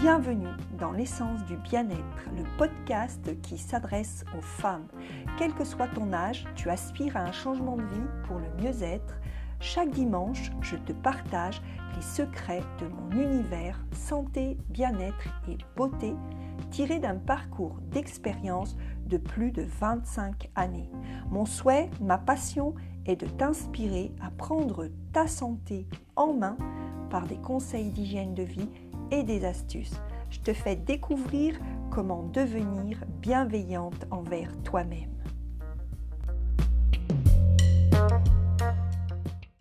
[0.00, 4.88] Bienvenue dans l'essence du bien-être, le podcast qui s'adresse aux femmes.
[5.38, 9.20] Quel que soit ton âge, tu aspires à un changement de vie pour le mieux-être.
[9.60, 11.60] Chaque dimanche, je te partage
[11.94, 16.14] les secrets de mon univers santé, bien-être et beauté
[16.70, 20.90] tiré d'un parcours d'expérience de plus de 25 années.
[21.30, 22.74] Mon souhait, ma passion
[23.06, 26.56] est de t'inspirer à prendre ta santé en main
[27.10, 28.68] par des conseils d'hygiène de vie
[29.10, 30.00] et des astuces.
[30.30, 31.58] Je te fais découvrir
[31.90, 35.19] comment devenir bienveillante envers toi-même.